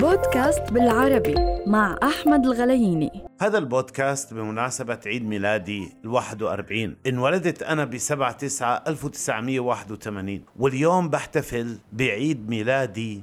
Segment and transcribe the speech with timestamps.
[0.00, 1.34] بودكاست بالعربي
[1.66, 3.10] مع أحمد الغلييني.
[3.40, 11.78] هذا البودكاست بمناسبة عيد ميلادي ال 41 انولدت أنا ب 7 9 1981 واليوم بحتفل
[11.92, 13.22] بعيد ميلادي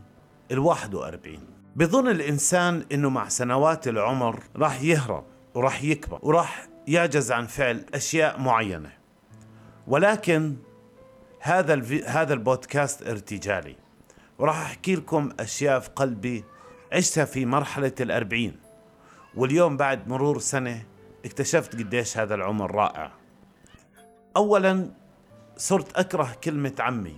[0.52, 1.40] ال 41
[1.76, 5.24] بظن الإنسان أنه مع سنوات العمر راح يهرب
[5.54, 8.92] وراح يكبر وراح يعجز عن فعل أشياء معينة.
[9.88, 10.56] ولكن
[11.40, 11.82] هذا.
[12.06, 13.76] هذا البودكاست ارتجالي.
[14.40, 16.44] وراح أحكي لكم أشياء في قلبي
[16.96, 18.56] عشتها في مرحلة الأربعين
[19.36, 20.84] واليوم بعد مرور سنة
[21.26, 23.12] اكتشفت قديش هذا العمر رائع.
[24.38, 24.92] أولا
[25.58, 27.16] صرت أكره كلمة عمي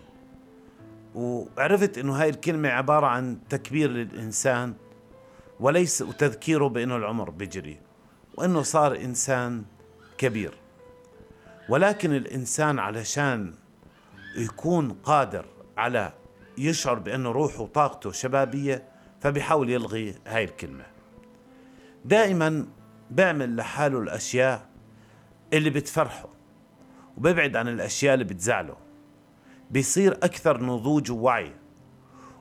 [1.16, 4.74] وعرفت إنه هاي الكلمة عبارة عن تكبير للإنسان
[5.60, 7.80] وليس وتذكيره بأنه العمر بيجري
[8.38, 9.64] وأنه صار إنسان
[10.18, 10.54] كبير.
[11.70, 13.54] ولكن الإنسان علشان
[14.38, 15.46] يكون قادر
[15.78, 16.14] على
[16.58, 20.86] يشعر بأنه روحه وطاقته شبابية فبيحاول يلغي هاي الكلمة.
[22.06, 22.68] دائما
[23.12, 24.70] بيعمل لحاله الأشياء
[25.54, 26.30] اللي بتفرحه
[27.18, 28.76] وبيبعد عن الأشياء اللي بتزعله.
[29.72, 31.52] بيصير أكثر نضوج ووعي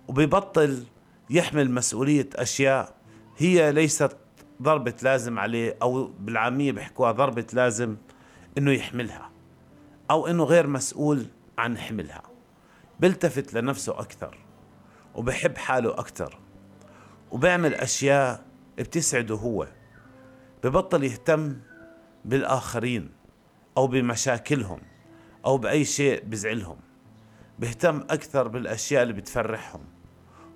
[0.09, 0.85] وبيبطل
[1.31, 2.95] يحمل مسؤولية أشياء
[3.39, 4.17] هي ليست
[4.63, 7.97] ضربة لازم عليه أو بالعامية بيحكوها ضربة لازم
[8.59, 9.31] إنه يحملها
[10.11, 11.27] أو إنه غير مسؤول
[11.59, 12.23] عن حملها.
[13.01, 14.39] بيلتفت لنفسه أكثر
[15.15, 16.39] وبحب حاله أكثر.
[17.31, 18.45] وبيعمل أشياء
[18.79, 19.69] بتسعده هو
[20.65, 21.57] ببطل يهتم
[22.25, 23.11] بالآخرين
[23.77, 24.81] أو بمشاكلهم
[25.47, 26.77] أو بأي شيء بزعلهم
[27.59, 29.85] بيهتم أكثر بالأشياء اللي بتفرحهم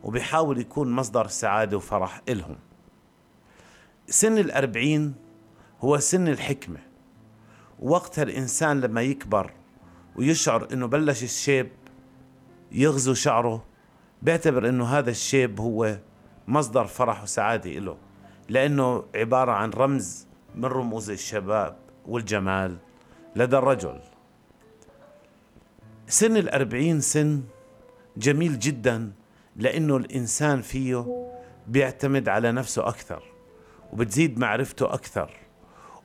[0.02, 2.56] وبيحاول يكون مصدر سعادة وفرح إلهم.
[4.08, 5.14] سن الأربعين
[5.80, 6.78] هو سن الحكمة.
[7.78, 9.52] وقتها الإنسان لما يكبر
[10.16, 11.70] ويشعر أنه بلش الشيب
[12.72, 13.64] يغزو شعره
[14.22, 15.98] بيعتبر أنه هذا الشيب هو
[16.50, 17.96] مصدر فرح وسعادة له
[18.48, 22.76] لأنه عبارة عن رمز من رموز الشباب والجمال
[23.36, 24.00] لدى الرجل.
[26.06, 27.42] سن الأربعين سن
[28.16, 29.12] جميل جدا
[29.56, 31.30] لأنه الإنسان فيه
[31.66, 33.22] بيعتمد على نفسه أكثر
[33.92, 35.30] وبتزيد معرفته أكثر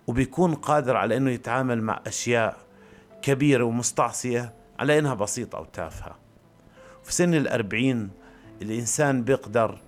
[0.07, 2.57] وبيكون قادر على أنه يتعامل مع أشياء
[3.21, 6.15] كبيرة ومستعصية على أنها بسيطة أو تافهة.
[7.03, 8.09] في سن الأربعين
[8.61, 9.79] الإنسان بيقدر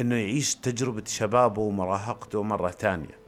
[0.00, 3.18] أنه يعيش تجربة شبابه ومراهقته مرة تانية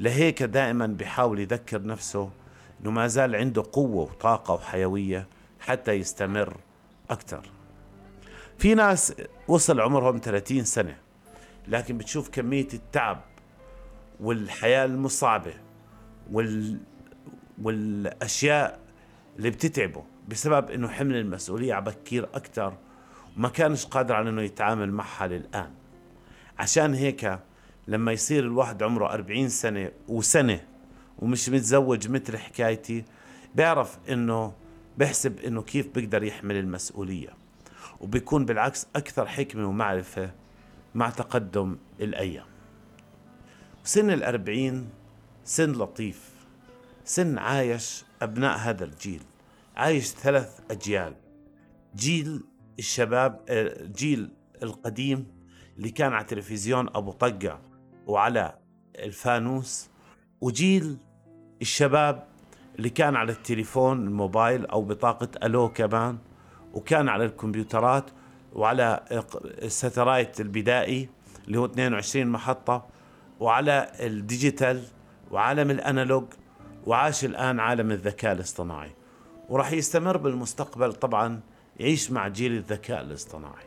[0.00, 2.30] لهيك دائما بيحاول يذكر نفسه
[2.80, 5.26] أنه ما زال عنده قوة وطاقة وحيوية
[5.60, 6.56] حتى يستمر
[7.10, 7.50] أكثر.
[8.58, 9.14] في ناس
[9.48, 10.96] وصل عمرهم 30 سنة
[11.68, 13.20] لكن بتشوف كمية التعب
[14.20, 15.54] والحياة المصعبة
[16.32, 16.78] وال...
[17.62, 18.78] والأشياء
[19.36, 22.74] اللي بتتعبه بسبب إنه حمل المسؤولية على بكير أكثر
[23.36, 25.70] وما كانش قادر على إنه يتعامل معها للآن.
[26.58, 27.38] عشان هيك
[27.88, 30.60] لما يصير الواحد عمره 40 سنة وسنة
[31.18, 33.04] ومش متزوج مثل حكايتي
[33.54, 34.54] بيعرف إنه
[34.98, 37.28] بحسب إنه كيف بيقدر يحمل المسؤولية.
[38.00, 40.30] وبيكون بالعكس أكثر حكمة ومعرفة
[40.94, 42.46] مع تقدم الأيام.
[43.84, 44.88] سن الأربعين
[45.44, 46.30] سن لطيف
[47.04, 49.22] سن عايش أبناء هذا الجيل
[49.76, 51.14] عايش ثلاث أجيال.
[51.96, 52.44] جيل
[52.78, 53.40] الشباب
[53.96, 54.30] جيل
[54.62, 55.26] القديم
[55.76, 57.60] اللي كان على تلفزيون أبو طقة
[58.06, 58.58] وعلى
[58.98, 59.90] الفانوس
[60.40, 60.96] وجيل
[61.62, 62.26] الشباب
[62.78, 66.18] اللي كان على التليفون الموبايل أو بطاقة ألو كمان
[66.74, 68.10] وكان على الكمبيوترات
[68.52, 69.04] وعلى
[69.44, 71.08] الستلايت البدائي
[71.46, 72.86] اللي هو 22 محطة
[73.40, 74.82] وعلى الديجيتال
[75.30, 76.24] وعالم الأنالوج
[76.86, 78.90] وعاش الآن عالم الذكاء الاصطناعي.
[79.48, 81.40] وراح يستمر بالمستقبل طبعا
[81.80, 83.66] يعيش مع جيل الذكاء الاصطناعي.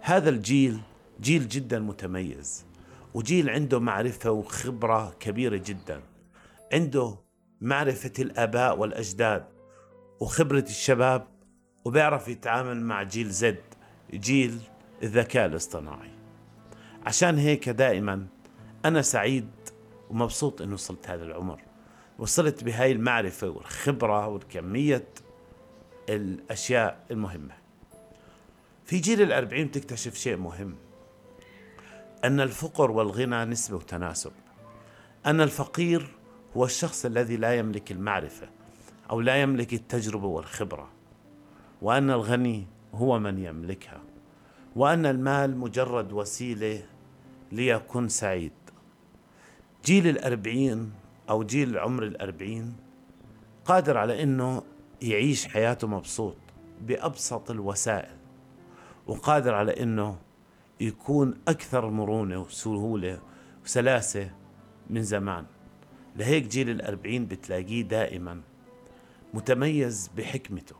[0.00, 0.80] هذا الجيل
[1.20, 2.64] جيل جدا متميز
[3.14, 6.00] وجيل عنده معرفة وخبرة كبيرة جدا.
[6.72, 7.18] عنده
[7.60, 9.44] معرفة الآباء والأجداد
[10.20, 11.26] وخبرة الشباب
[11.84, 13.60] وبيعرف يتعامل مع جيل زد
[14.14, 14.60] جيل
[15.02, 16.10] الذكاء الاصطناعي.
[17.06, 18.26] عشان هيك دائما
[18.84, 19.50] أنا سعيد
[20.10, 21.60] ومبسوط إنه وصلت هذا العمر.
[22.18, 25.04] وصلت بهاي المعرفة والخبرة والكمية
[26.08, 27.54] الأشياء المهمة.
[28.84, 30.74] في جيل الأربعين تكتشف شيء مهم
[32.24, 34.32] أن الفقر والغنى نسبة وتناسب.
[35.26, 36.08] أن الفقير
[36.56, 38.48] هو الشخص الذي لا يملك المعرفة
[39.10, 40.88] أو لا يملك التجربة والخبرة.
[41.82, 44.00] وأن الغني هو من يملكها.
[44.76, 46.82] وأن المال مجرد وسيلة
[47.52, 48.52] ليكون سعيد.
[49.84, 50.92] جيل الأربعين
[51.30, 52.76] أو جيل عمر الأربعين
[53.64, 54.62] قادر على أنه
[55.02, 56.36] يعيش حياته مبسوط
[56.80, 58.16] بأبسط الوسائل
[59.06, 60.18] وقادر على أنه
[60.80, 63.20] يكون أكثر مرونة وسهولة
[63.64, 64.30] وسلاسة
[64.90, 65.46] من زمان.
[66.16, 68.40] لهيك جيل الأربعين بتلاقيه دائما
[69.34, 70.76] متميز بحكمته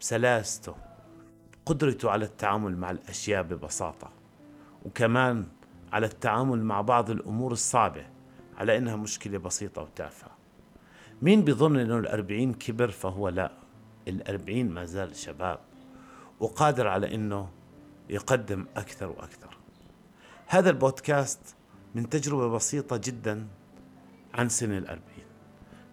[0.00, 0.74] بسلاسته
[1.66, 4.10] قدرته على التعامل مع الأشياء ببساطة
[4.84, 5.46] وكمان
[5.92, 8.06] على التعامل مع بعض الأمور الصعبة
[8.56, 10.30] على إنها مشكلة بسيطة وتافهة.
[11.22, 13.52] مين بيظن إنه الأربعين كبر؟ فهو لا.
[14.08, 15.58] الأربعين ما زال شباب.
[16.40, 17.50] وقادر على إنه
[18.10, 19.58] يقدم أكثر وأكثر.
[20.46, 21.56] هذا البودكاست
[21.94, 23.46] من تجربة بسيطة جدا
[24.34, 25.26] عن سن الأربعين.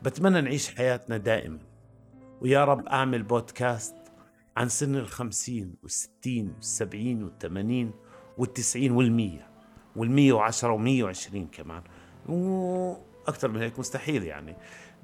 [0.03, 1.59] بتمنى نعيش حياتنا دائما.
[2.41, 3.95] ويا رب أعمل بودكاست
[4.57, 7.91] عن سن الخمسين والستين والسبعين والثمانين
[8.37, 9.47] والتسعين والمية.
[9.95, 11.83] والمية وعشرة ومية وعشرين كمان.
[13.27, 14.55] وأكثر من هيك مستحيل يعني.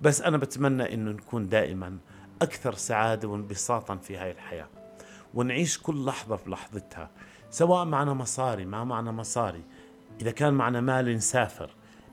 [0.01, 1.97] بس أنا بتمنى إنه نكون دائما
[2.41, 4.67] أكثر سعادة وانبساطا في هاي الحياة.
[5.33, 7.11] ونعيش كل لحظة في لحظتها
[7.49, 9.63] سواء معنا مصاري ما معنا مصاري.
[10.21, 11.69] إذا كان معنا مال نسافر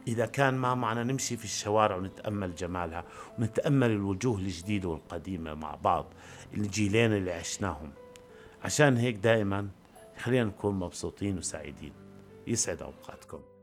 [0.08, 3.04] إذا كان ما معنا نمشي في الشوارع ونتأمل جمالها
[3.38, 6.14] ونتأمل الوجوه الجديدة والقديمة مع بعض
[6.54, 7.92] الجيلين اللي عشناهم.
[8.64, 9.68] عشان هيك دائما
[10.18, 11.92] خلينا نكون مبسوطين وسعيدين.
[12.46, 13.53] يسعد أوقاتكم.